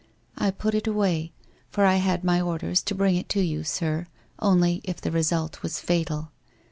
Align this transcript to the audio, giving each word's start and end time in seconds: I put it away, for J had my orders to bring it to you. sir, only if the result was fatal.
I 0.35 0.49
put 0.49 0.73
it 0.73 0.87
away, 0.87 1.31
for 1.69 1.85
J 1.85 1.99
had 1.99 2.23
my 2.23 2.41
orders 2.41 2.81
to 2.81 2.95
bring 2.95 3.17
it 3.17 3.29
to 3.29 3.39
you. 3.41 3.63
sir, 3.63 4.07
only 4.39 4.81
if 4.83 4.99
the 4.99 5.11
result 5.11 5.61
was 5.61 5.79
fatal. 5.79 6.31